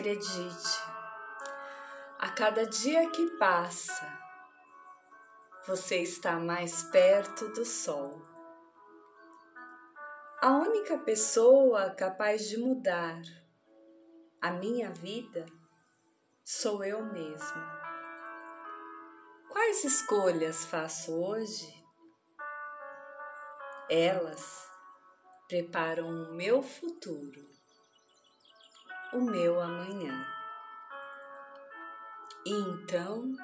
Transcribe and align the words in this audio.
Acredite, 0.00 0.80
a 2.18 2.30
cada 2.30 2.64
dia 2.64 3.10
que 3.10 3.36
passa, 3.36 4.18
você 5.66 5.98
está 5.98 6.40
mais 6.40 6.84
perto 6.84 7.48
do 7.48 7.66
sol. 7.66 8.22
A 10.40 10.52
única 10.52 10.96
pessoa 10.96 11.90
capaz 11.90 12.48
de 12.48 12.56
mudar 12.56 13.20
a 14.40 14.52
minha 14.52 14.88
vida 14.88 15.44
sou 16.42 16.82
eu 16.82 17.04
mesma. 17.04 17.80
Quais 19.50 19.84
escolhas 19.84 20.64
faço 20.64 21.12
hoje? 21.12 21.84
Elas 23.90 24.66
preparam 25.46 26.08
o 26.08 26.32
meu 26.32 26.62
futuro, 26.62 27.49
o 29.12 29.20
meu 29.20 29.60
amanhã. 29.60 30.26
E 32.44 32.52
então, 32.52 33.34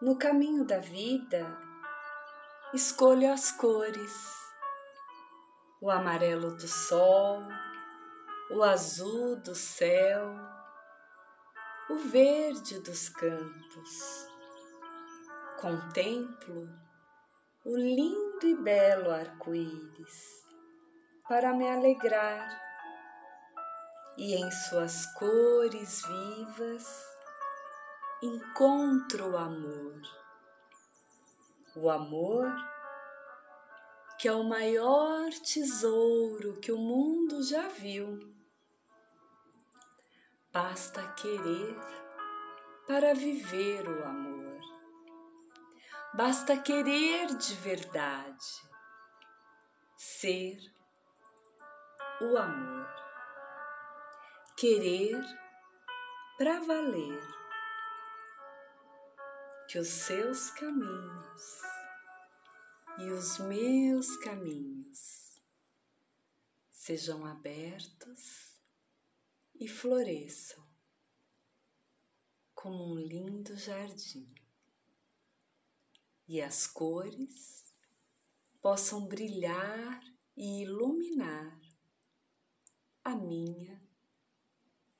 no 0.00 0.16
caminho 0.16 0.64
da 0.64 0.78
vida, 0.78 1.44
escolho 2.72 3.32
as 3.32 3.50
cores, 3.50 4.32
o 5.80 5.90
amarelo 5.90 6.56
do 6.56 6.68
sol, 6.68 7.42
o 8.50 8.62
azul 8.62 9.36
do 9.36 9.54
céu, 9.54 10.34
o 11.90 11.96
verde 11.96 12.80
dos 12.80 13.08
campos. 13.08 14.28
Contemplo 15.60 16.68
o 17.64 17.76
lindo 17.76 18.46
e 18.46 18.54
belo 18.54 19.10
arco-íris 19.10 20.46
para 21.28 21.52
me 21.52 21.68
alegrar 21.68 22.67
e 24.18 24.34
em 24.34 24.50
suas 24.50 25.06
cores 25.14 26.02
vivas 26.02 27.06
encontro 28.20 29.30
o 29.30 29.36
amor. 29.36 30.02
O 31.76 31.88
amor 31.88 32.52
que 34.18 34.26
é 34.26 34.32
o 34.32 34.42
maior 34.42 35.30
tesouro 35.30 36.58
que 36.58 36.72
o 36.72 36.76
mundo 36.76 37.44
já 37.44 37.68
viu. 37.68 38.18
Basta 40.52 41.00
querer 41.12 41.78
para 42.88 43.14
viver 43.14 43.88
o 43.88 44.04
amor. 44.04 44.60
Basta 46.14 46.56
querer 46.56 47.36
de 47.36 47.54
verdade, 47.54 48.46
ser 49.96 50.58
o 52.20 52.36
amor. 52.36 52.97
Querer 54.60 55.14
para 56.36 56.58
valer. 56.58 57.22
Que 59.68 59.78
os 59.78 59.86
seus 59.86 60.50
caminhos 60.50 61.60
e 62.98 63.08
os 63.12 63.38
meus 63.38 64.16
caminhos 64.16 65.40
sejam 66.72 67.24
abertos 67.24 68.60
e 69.54 69.68
floresçam 69.68 70.66
como 72.52 72.82
um 72.82 72.98
lindo 72.98 73.56
jardim. 73.56 74.28
E 76.26 76.42
as 76.42 76.66
cores 76.66 77.72
possam 78.60 79.06
brilhar 79.06 80.02
e 80.36 80.62
iluminar 80.64 81.60
a 83.04 83.14
minha 83.14 83.87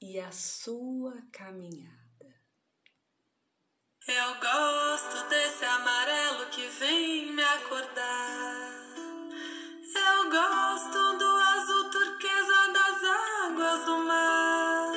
e 0.00 0.20
a 0.20 0.30
sua 0.30 1.14
caminhada. 1.32 1.96
Eu 4.06 4.34
gosto 4.40 5.28
desse 5.28 5.64
amarelo 5.64 6.46
que 6.50 6.66
vem 6.78 7.32
me 7.32 7.42
acordar. 7.42 8.76
Eu 9.94 10.30
gosto 10.30 11.18
do 11.18 11.24
azul 11.24 11.90
turquesa 11.90 12.72
das 12.72 13.04
águas 13.44 13.84
do 13.84 13.98
mar. 13.98 14.92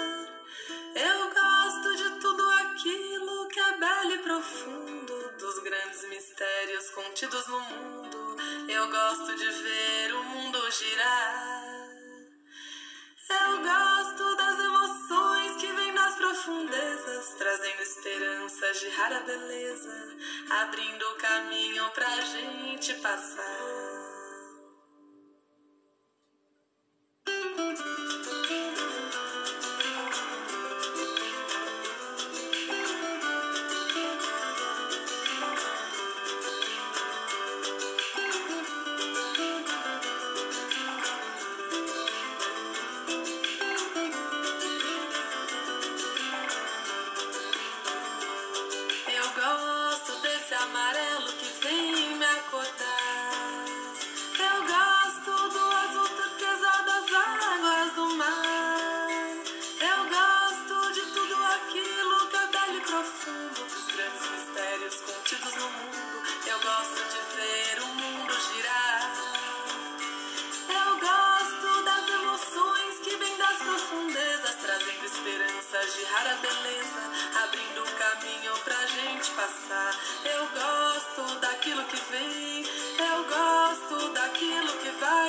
Eu 0.95 1.33
gosto 1.33 1.95
de 1.95 2.19
tudo 2.19 2.49
aquilo 2.51 3.47
que 3.47 3.59
é 3.59 3.77
belo 3.77 4.11
e 4.11 4.17
profundo, 4.19 5.37
dos 5.39 5.59
grandes 5.59 6.07
mistérios 6.09 6.89
contidos 6.91 7.47
no 7.47 7.59
mundo. 7.61 8.37
Eu 8.67 8.91
gosto 8.91 9.35
de 9.35 9.49
ver 9.49 10.13
o 10.13 10.23
mundo 10.23 10.71
girar. 10.71 11.79
Eu 13.29 13.61
gosto 13.61 14.35
das 14.35 14.59
emoções 14.59 14.78
profundezas, 16.19 17.33
trazendo 17.37 17.81
esperanças 17.81 18.79
de 18.81 18.89
rara 18.89 19.21
beleza, 19.21 20.17
abrindo 20.49 21.01
o 21.01 21.15
caminho 21.15 21.89
pra 21.91 22.09
gente 22.19 22.93
passar. 22.95 24.08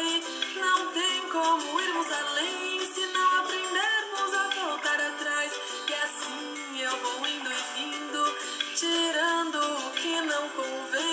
Não 0.00 0.86
tem 0.92 1.20
como 1.30 1.80
irmos 1.80 2.06
além 2.10 2.80
se 2.94 3.06
não 3.12 3.38
aprendermos 3.40 4.34
a 4.34 4.48
voltar 4.48 4.98
atrás. 4.98 5.52
E 5.88 5.94
assim 5.94 6.80
eu 6.80 6.96
vou 6.96 7.26
indo 7.26 7.50
e 7.50 7.62
vindo, 7.76 8.36
tirando 8.76 9.58
o 9.58 9.90
que 9.90 10.20
não 10.22 10.48
convém, 10.48 11.09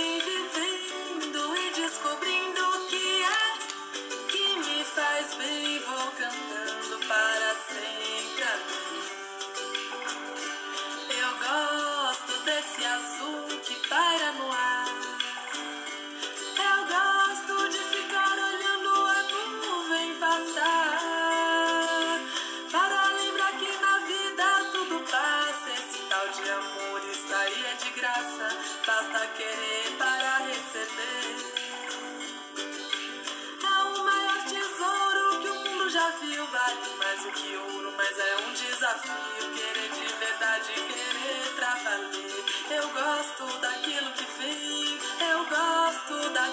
Vale 36.67 36.95
mais 36.97 37.23
do 37.23 37.31
que 37.31 37.55
ouro, 37.55 37.93
mas 37.95 38.19
é 38.19 38.37
um 38.45 38.51
desafio. 38.51 39.53
Querer 39.55 39.89
de 39.89 40.13
verdade, 40.15 40.73
querer 40.73 41.55
pra 41.55 41.75
valer. 41.75 42.45
Eu 42.71 42.89
gosto 42.89 43.57
daquilo 43.59 44.11
que 44.11 44.25
vem, 44.37 44.99
eu 45.29 45.45
gosto 45.45 46.29
daquilo 46.31 46.46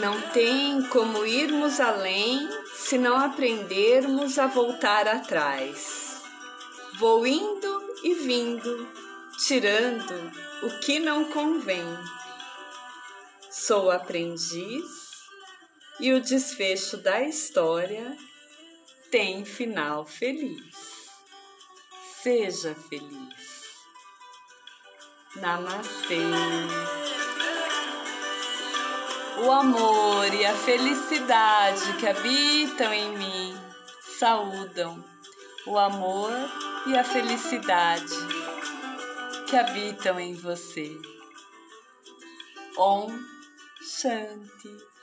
Não 0.00 0.20
tem 0.32 0.82
como 0.88 1.24
irmos 1.24 1.78
além 1.78 2.48
se 2.74 2.98
não 2.98 3.16
aprendermos 3.16 4.38
a 4.38 4.46
voltar 4.46 5.06
atrás. 5.06 6.20
Vou 6.98 7.26
indo 7.26 7.94
e 8.02 8.14
vindo, 8.14 8.88
tirando 9.46 10.32
o 10.62 10.80
que 10.80 10.98
não 10.98 11.26
convém. 11.26 11.86
Sou 13.50 13.90
aprendiz 13.90 14.84
e 16.00 16.12
o 16.12 16.20
desfecho 16.20 16.96
da 16.96 17.22
história 17.22 18.16
tem 19.10 19.44
final 19.44 20.04
feliz. 20.04 20.74
Seja 22.20 22.74
feliz. 22.74 23.54
Namastê. 25.36 26.18
O 29.36 29.50
amor 29.50 30.32
e 30.32 30.46
a 30.46 30.54
felicidade 30.54 31.92
que 31.98 32.06
habitam 32.06 32.92
em 32.92 33.18
mim 33.18 33.56
saúdam 34.18 35.04
o 35.66 35.76
amor 35.76 36.30
e 36.86 36.96
a 36.96 37.02
felicidade 37.02 38.14
que 39.48 39.56
habitam 39.56 40.20
em 40.20 40.34
você. 40.34 40.90
Om 42.78 43.08
Shanti. 43.82 44.93